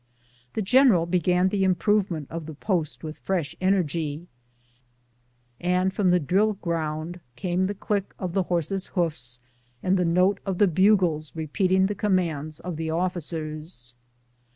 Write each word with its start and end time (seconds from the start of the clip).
The 0.53 0.63
general 0.63 1.05
began 1.05 1.49
the 1.49 1.63
im 1.63 1.75
provement 1.75 2.25
of 2.31 2.47
the 2.47 2.55
post 2.55 3.03
with 3.03 3.19
fresh 3.19 3.55
energy, 3.61 4.25
and 5.59 5.93
from 5.93 6.09
the 6.09 6.19
drill 6.19 6.53
ground 6.53 7.19
came 7.35 7.65
the 7.65 7.75
click 7.75 8.15
of 8.17 8.33
the 8.33 8.41
horses' 8.49 8.87
hoofs 8.95 9.41
and 9.83 9.97
the 9.97 10.03
note 10.03 10.39
of 10.43 10.57
the 10.57 10.67
bugles 10.67 11.31
repeating 11.35 11.85
the 11.85 11.93
commands 11.93 12.59
of 12.59 12.77
the 12.77 12.89
officers. 12.89 13.93